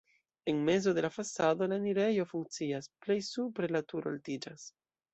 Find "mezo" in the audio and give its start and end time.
0.65-0.95